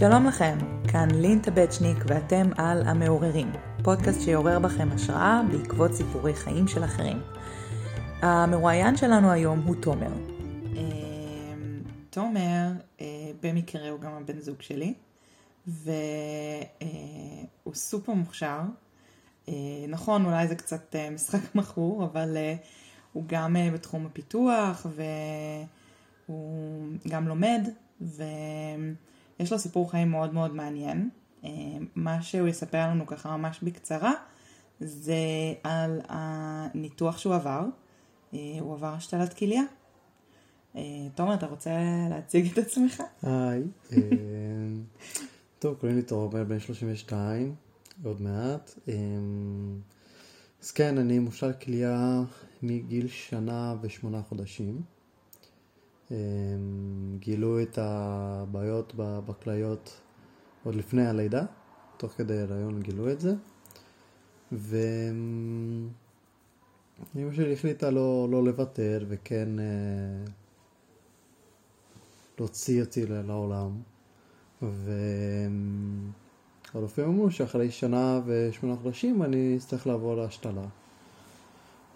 [0.00, 0.58] שלום לכם,
[0.92, 3.52] כאן לין טבצ'ניק ואתם על המעוררים,
[3.84, 7.22] פודקאסט שיעורר בכם השראה בעקבות סיפורי חיים של אחרים.
[8.22, 10.12] המרואיין שלנו היום הוא תומר.
[10.76, 12.68] אמ, תומר,
[13.00, 13.06] אה,
[13.42, 14.94] במקרה הוא גם הבן זוג שלי,
[15.66, 15.94] והוא
[17.74, 18.60] סופר מוכשר.
[19.48, 19.54] אה,
[19.88, 22.36] נכון, אולי זה קצת אה, משחק מכור, אבל
[23.12, 24.86] הוא גם בתחום הפיתוח,
[26.28, 27.68] והוא גם לומד,
[28.00, 28.22] ו...
[29.40, 31.08] יש לו סיפור חיים מאוד מאוד מעניין.
[31.44, 31.50] אה,
[31.94, 34.12] מה שהוא יספר לנו ככה ממש בקצרה
[34.80, 35.14] זה
[35.62, 37.64] על הניתוח שהוא עבר.
[38.34, 39.62] אה, הוא עבר השתלת כליה.
[40.76, 40.82] אה,
[41.14, 41.70] תומר, אתה רוצה
[42.10, 43.02] להציג את עצמך?
[43.22, 43.62] היי.
[45.58, 47.54] טוב, קוראים לי תומר, בן 32,
[48.04, 48.74] עוד מעט.
[50.62, 52.22] אז כן, אני מושל כליה
[52.62, 54.82] מגיל שנה ושמונה חודשים.
[57.18, 60.00] גילו את הבעיות בכליות
[60.64, 61.44] עוד לפני הלידה,
[61.96, 63.34] תוך כדי הריון גילו את זה.
[64.52, 65.12] ואמא
[67.32, 69.64] שלי החליטה לא, לא לוותר וכן אה,
[72.38, 73.70] להוציא אותי לעולם.
[76.72, 80.64] והרופאים אמרו שאחרי שנה ושמונה חודשים אני אצטרך לעבור להשתלה.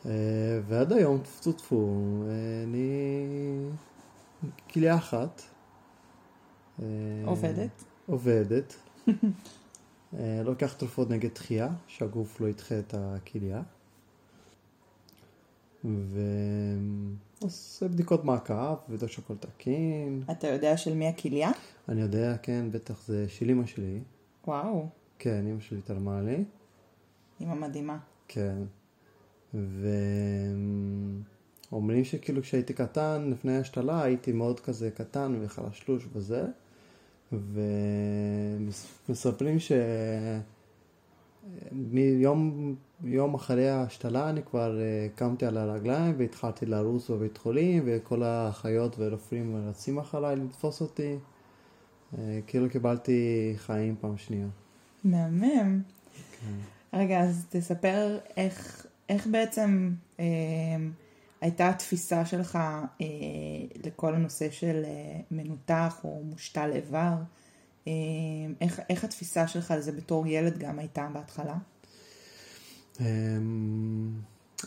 [0.06, 2.04] אה, ועד היום, טפו טפו,
[2.64, 2.88] אני
[4.72, 5.42] כליה אחת.
[6.82, 6.86] אה,
[7.24, 7.84] עובדת.
[8.06, 8.74] עובדת.
[10.18, 13.62] אה, לוקח תרופות נגד דחייה, שהגוף לא ידחה את הכליה.
[17.42, 20.22] ועושה בדיקות מעקב, ובדוק שהכל תקין.
[20.30, 21.50] אתה יודע של מי הכליה?
[21.88, 24.00] אני יודע, כן, בטח זה של אמא שלי.
[24.46, 24.88] וואו.
[25.18, 26.44] כן, אמא שלי תרמה לי.
[27.40, 27.98] אמא מדהימה.
[28.28, 28.56] כן.
[29.54, 29.88] ו...
[31.74, 36.44] אומרים שכאילו כשהייתי קטן, לפני ההשתלה, הייתי מאוד כזה קטן וחלשלוש וזה,
[39.08, 39.56] ומספרים
[41.72, 42.74] שמיום
[43.04, 48.96] יום אחרי ההשתלה אני כבר אה, קמתי על הרגליים והתחלתי לרוץ בבית חולים וכל האחיות
[48.98, 51.16] ורופאים רצים אחריי לתפוס אותי.
[52.18, 54.46] אה, כאילו קיבלתי חיים פעם שנייה.
[55.04, 55.82] מהמם.
[56.40, 56.54] כן.
[56.98, 60.24] רגע, אז תספר איך, איך בעצם אה,
[61.44, 63.06] הייתה התפיסה שלך אה,
[63.84, 67.14] לכל הנושא של אה, מנותח או מושתל איבר?
[67.86, 67.92] אה,
[68.60, 71.56] איך, איך התפיסה שלך לזה בתור ילד גם הייתה בהתחלה?
[73.00, 74.10] אמ,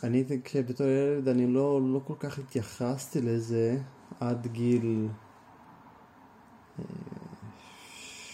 [0.03, 3.77] אני, כשבתור ילד אני לא, לא כל כך התייחסתי לזה
[4.19, 5.07] עד גיל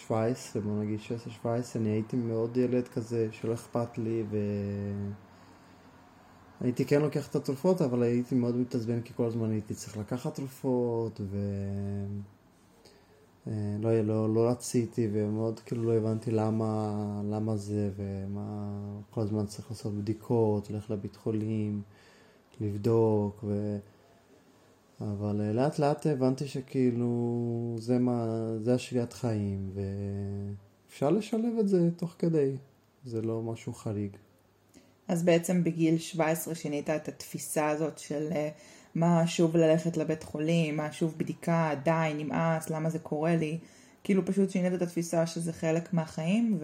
[0.08, 1.00] 17, אה, בוא נגיד
[1.44, 4.38] 16-17, אני הייתי מאוד ילד כזה שלא אכפת לי ו...
[6.62, 10.36] הייתי כן לוקח את התרופות, אבל הייתי מאוד מתעצבן כי כל הזמן הייתי צריך לקחת
[10.36, 11.38] תרופות, ו...
[13.48, 18.72] אה, לא, לא, לא רציתי, ומאוד כאילו לא הבנתי למה, למה זה, ומה
[19.10, 21.82] כל הזמן צריך לעשות בדיקות, ללכת לבית חולים,
[22.62, 23.78] לבדוק, ו...
[25.02, 28.28] אבל אה, לאט לאט הבנתי שכאילו זה מה,
[28.64, 29.72] זה השביעת חיים,
[30.88, 32.56] ואפשר לשלב את זה תוך כדי,
[33.06, 34.18] זה לא משהו חריג.
[35.08, 38.50] אז בעצם בגיל 17 שינית את התפיסה הזאת של אה,
[38.96, 43.60] מה שוב ללכת לבית חולים, מה שוב בדיקה, די, נמאס, למה זה קורה לי.
[44.04, 46.60] כאילו פשוט שינית את התפיסה שזה חלק מהחיים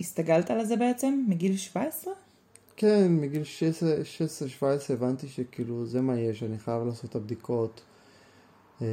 [0.00, 2.14] והסתגלת לזה בעצם מגיל 17?
[2.76, 3.42] כן, מגיל
[4.60, 7.82] 16-17 הבנתי שכאילו זה מה יש, אני חייב לעשות את הבדיקות
[8.82, 8.86] אה,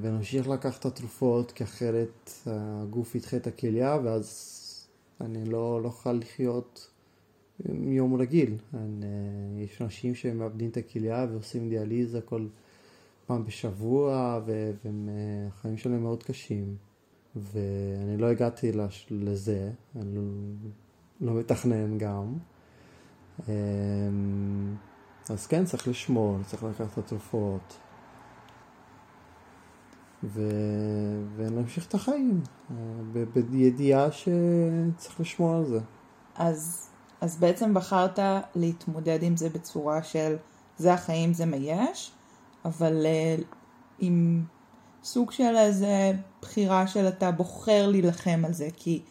[0.00, 4.62] ונמשיך לקחת את התרופות כי אחרת הגוף ידחה את הכליה ואז
[5.20, 6.90] אני לא אוכל לא לחיות
[7.82, 8.56] יום רגיל.
[8.74, 8.80] אה,
[9.56, 12.46] יש אנשים שמאבדים את הכליה ועושים דיאליזה כל
[13.26, 16.76] פעם בשבוע, והחיים אה, שלהם מאוד קשים.
[17.36, 20.22] ואני לא הגעתי לש, לזה, אני לא,
[21.20, 22.34] לא מתכנן גם.
[23.48, 24.74] אמ,
[25.28, 27.78] אז כן, צריך לשמור, צריך לקחת את התרופות.
[30.24, 30.42] ו...
[31.36, 32.40] ונמשיך את החיים,
[32.70, 32.76] אה,
[33.50, 35.80] בידיעה שצריך לשמור על זה.
[36.34, 36.90] אז
[37.20, 38.18] אז בעצם בחרת
[38.54, 40.36] להתמודד עם זה בצורה של
[40.78, 42.10] זה החיים, זה מה יש,
[42.64, 43.44] אבל uh,
[43.98, 44.44] עם
[45.04, 49.02] סוג של איזה בחירה של אתה בוחר להילחם על זה, כי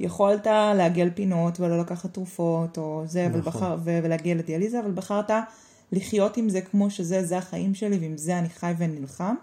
[0.00, 0.46] יכולת
[0.76, 3.40] לעגל פינות ולא לקחת תרופות או זה, נכון.
[3.40, 5.30] ובחר, ו- ולהגיע לדיאליזה, אבל בחרת
[5.92, 9.34] לחיות עם זה כמו שזה, זה החיים שלי ועם זה אני חי ונלחם.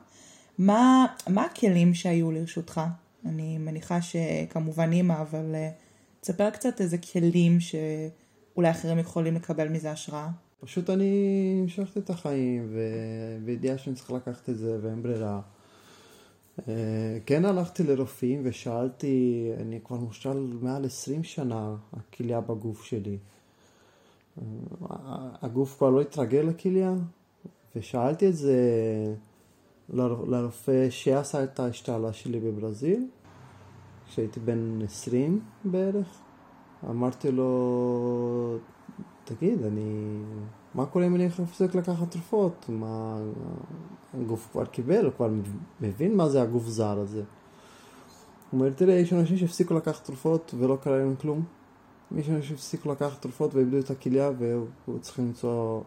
[0.58, 2.82] מה, מה הכלים שהיו לרשותך?
[3.26, 5.56] אני מניחה שכמובן אימא, אבל...
[5.56, 5.87] Uh,
[6.22, 10.30] תספר קצת איזה כלים שאולי אחרים יכולים לקבל מזה השראה.
[10.60, 15.42] פשוט אני המשכתי את החיים, ובידיעה שאני צריך לקחת את זה ואין ברירה.
[16.70, 23.18] אה, כן הלכתי לרופאים ושאלתי, אני כבר מושל מעל 20 שנה, הכליה בגוף שלי.
[24.42, 24.96] אה,
[25.42, 26.94] הגוף כבר לא התרגל לכליה,
[27.76, 28.60] ושאלתי את זה
[30.28, 33.08] לרופא שעשה את ההשתלה שלי בברזיל,
[34.08, 36.08] כשהייתי בן 20 בערך.
[36.90, 38.58] אמרתי לו,
[39.24, 40.20] תגיד, אני...
[40.74, 42.66] מה קורה אם אני אפסיק לקחת תרופות?
[42.70, 43.18] מה...
[44.14, 45.30] הגוף כבר קיבל, הוא כבר
[45.82, 47.24] מבין מה זה הגוף זר הזה.
[48.52, 51.44] הוא אומר, תראה, יש אנשים שהפסיקו לקחת תרופות ולא קרה להם כלום.
[52.16, 54.32] יש אנשים שהפסיקו לקחת תרופות ואיבדו את הכליה
[55.02, 55.82] צריך למצוא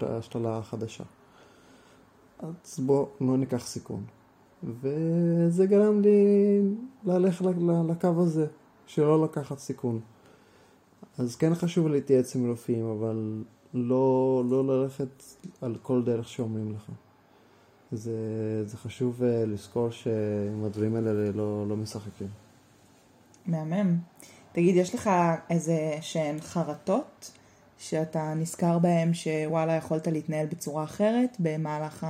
[0.00, 1.04] השתלה חדשה.
[2.38, 4.04] אז בוא, לא ניקח סיכון.
[4.66, 6.60] וזה גרם לי
[7.04, 7.44] ללכת
[7.88, 8.46] לקו הזה,
[8.86, 10.00] שלא לקחת סיכון.
[11.18, 13.42] אז כן חשוב להתייעץ עם רופאים, אבל
[13.74, 15.22] לא, לא ללכת
[15.60, 16.90] על כל דרך שאומרים לך.
[17.92, 18.12] זה,
[18.66, 22.28] זה חשוב uh, לזכור שעם הדברים האלה לא, לא משחקים.
[23.46, 23.96] מהמם.
[24.52, 25.10] תגיד, יש לך
[25.50, 27.30] איזה שהן חרטות
[27.78, 32.06] שאתה נזכר בהן שוואלה יכולת להתנהל בצורה אחרת במהלך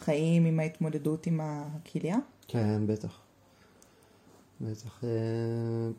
[0.00, 2.16] החיים עם ההתמודדות עם הכליה?
[2.48, 3.20] כן, בטח.
[4.60, 5.04] בטח.
[5.04, 5.08] אה,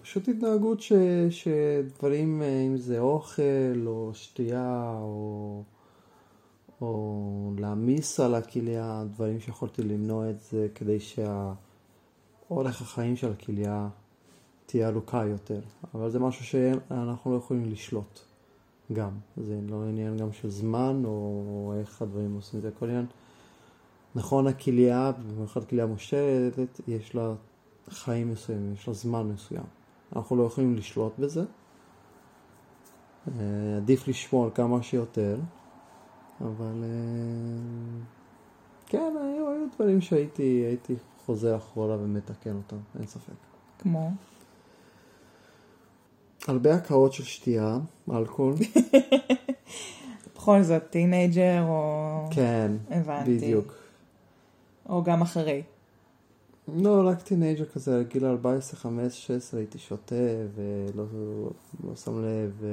[0.01, 0.93] פשוט התנהגות ש,
[1.29, 5.63] שדברים, אה, אם זה אוכל או שתייה או,
[6.81, 13.89] או להעמיס על הכליה, דברים שיכולתי למנוע את זה כדי שהאורך החיים של הכליה
[14.65, 15.59] תהיה ארוכה יותר.
[15.93, 18.19] אבל זה משהו שאנחנו לא יכולים לשלוט
[18.93, 19.11] גם.
[19.37, 22.71] זה לא עניין גם של זמן או איך הדברים עושים את זה.
[22.79, 23.05] כל עניין.
[24.17, 27.33] נכון, הכליה, במיוחד כליה מושלת, יש לה
[27.89, 29.63] חיים מסוימים, יש לה זמן מסוים.
[30.15, 31.43] אנחנו לא יכולים לשלוט בזה.
[33.27, 35.37] אה, עדיף לשמור על כמה שיותר,
[36.41, 36.89] אבל אה,
[38.85, 43.33] כן, היו, היו דברים שהייתי הייתי חוזר אחורה ומתקן אותם, אין ספק.
[43.79, 44.11] כמו?
[46.47, 47.77] הרבה הקאות של שתייה,
[48.11, 48.53] אלכוהול.
[50.35, 52.25] בכל זאת, teenager או...
[52.31, 53.37] כן, הבנתי.
[53.37, 53.86] בדיוק.
[54.89, 55.63] או גם אחרי.
[56.67, 60.15] לא, רק teenager כזה, גיל 14, 15, 16 הייתי שותה
[60.55, 61.03] ולא
[61.83, 62.63] לא שם לב.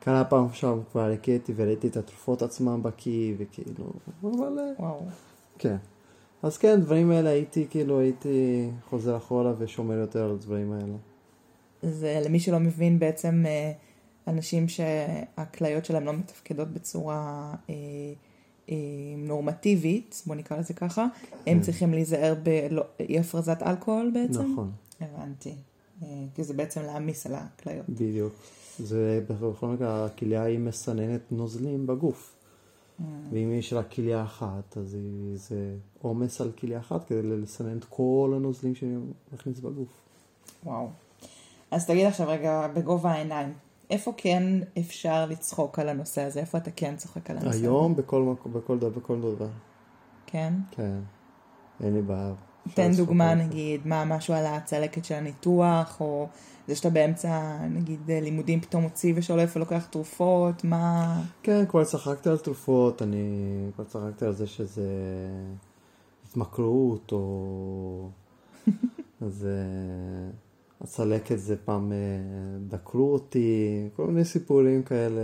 [0.00, 3.92] כמה פעם שם כבר הקאתי וראיתי את התרופות עצמם בקיא וכאילו,
[4.22, 4.58] אבל...
[4.58, 5.00] אה, וואו.
[5.58, 5.76] כן.
[6.42, 10.96] אז כן, דברים האלה הייתי כאילו, הייתי חוזר אחורה ושומר יותר על הדברים האלה.
[11.82, 13.72] זה למי שלא מבין בעצם אה,
[14.26, 17.74] אנשים שהכליות שלהם לא מתפקדות בצורה אה,
[19.18, 21.36] נורמטיבית, בוא נקרא לזה ככה, כן.
[21.46, 24.52] הם צריכים להיזהר באי הפרזת אלכוהול בעצם?
[24.52, 24.70] נכון.
[25.00, 25.54] הבנתי.
[26.02, 27.88] אה, כי זה בעצם להעמיס על הכליות.
[27.88, 28.32] בדיוק.
[28.78, 32.32] זה בכל מקרה, הכליה היא מסננת נוזלים בגוף.
[33.00, 33.02] Mm.
[33.30, 34.96] ואם יש רק כליה אחת, אז
[35.34, 39.88] זה עומס על כליה אחת כדי לסנן את כל הנוזלים שמכניס בגוף.
[40.64, 40.88] וואו.
[41.70, 43.52] אז תגיד עכשיו רגע, בגובה העיניים,
[43.90, 44.42] איפה כן
[44.78, 46.40] אפשר לצחוק על הנושא הזה?
[46.40, 47.66] איפה אתה כן צוחק על הנושא הזה?
[47.66, 49.48] היום בכל מקום, בכל דבר, בכל דבר.
[50.26, 50.52] כן?
[50.70, 50.98] כן.
[51.80, 52.32] אין לי בעיה.
[52.74, 56.28] תן דוגמה נגיד, מה משהו על הצלקת של הניתוח, או
[56.68, 61.20] זה שאתה באמצע נגיד לימודים פתאום מוציא ושולף ולוקח תרופות, מה...
[61.42, 63.26] כן, כבר צחקתי על תרופות, אני
[63.74, 64.88] כבר צחקתי על זה שזה
[66.28, 68.08] התמכרות, או...
[69.26, 69.48] אז...
[70.80, 71.96] הצלקת זה פעם אה,
[72.68, 75.20] דקרו אותי, כל מיני סיפורים כאלה.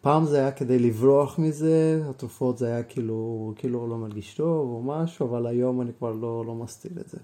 [0.00, 4.82] פעם זה היה כדי לברוח מזה, התרופות זה היה כאילו, כאילו לא מרגיש טוב או
[4.82, 7.18] משהו, אבל היום אני כבר לא, לא מסתיר את זה.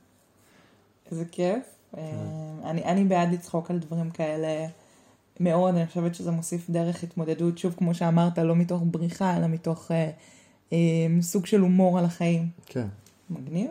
[1.10, 1.62] איזה כיף.
[1.92, 1.98] כן.
[1.98, 4.66] אה, אני, אני בעד לצחוק על דברים כאלה
[5.40, 9.90] מאוד, אני חושבת שזה מוסיף דרך התמודדות, שוב, כמו שאמרת, לא מתוך בריחה, אלא מתוך
[9.90, 10.10] אה,
[10.72, 10.78] אה,
[11.20, 12.48] סוג של הומור על החיים.
[12.66, 12.86] כן.
[13.30, 13.70] מגניב.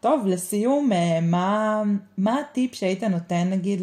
[0.00, 1.82] טוב, לסיום, אה, מה,
[2.18, 3.80] מה הטיפ שהיית נותן נגיד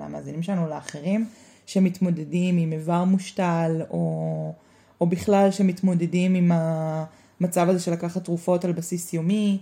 [0.00, 1.26] למאזינים שלנו, לאחרים,
[1.66, 4.52] שמתמודדים עם איבר מושתל, או,
[5.00, 9.58] או בכלל שמתמודדים עם המצב הזה של לקחת תרופות על בסיס יומי,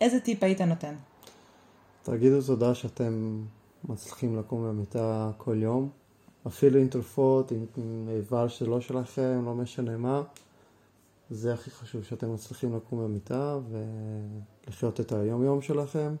[0.00, 0.94] איזה טיפ היית נותן?
[2.02, 3.42] תגידו תודה שאתם
[3.88, 5.88] מצליחים לקום מהמיטה כל יום,
[6.46, 10.22] אפילו עם תרופות, עם, איבר שלא שלכם, לא משנה מה.
[11.30, 13.58] זה הכי חשוב, שאתם מצליחים לקום מהמיטה
[14.66, 16.14] ולחיות את היום יום שלכם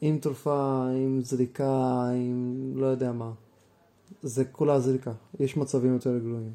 [0.00, 3.32] עם תרופה, עם זריקה, עם לא יודע מה.
[4.22, 5.12] זה כולה זריקה.
[5.40, 6.54] יש מצבים יותר גרועים.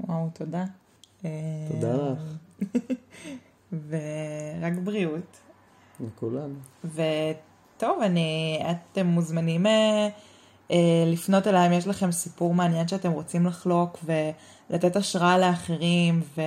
[0.00, 0.64] וואו, תודה.
[1.72, 2.36] תודה אה, לך.
[3.88, 5.36] ורק בריאות.
[6.00, 6.54] לכולנו.
[6.84, 10.08] וטוב, אני, אתם מוזמנים אה,
[11.06, 13.98] לפנות אליי אם יש לכם סיפור מעניין שאתם רוצים לחלוק
[14.70, 16.40] ולתת השראה לאחרים ו...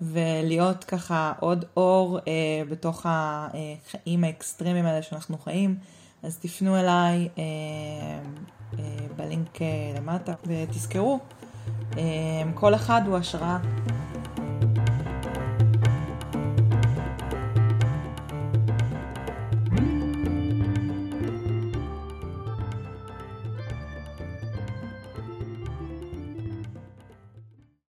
[0.00, 5.76] ולהיות ככה עוד אור אה, בתוך החיים האקסטרימיים האלה שאנחנו חיים,
[6.22, 7.42] אז תפנו אליי אה,
[8.78, 8.84] אה,
[9.16, 9.66] בלינק אה,
[9.96, 11.18] למטה, ותזכרו,
[11.96, 12.02] אה,
[12.54, 13.58] כל אחד הוא השראה.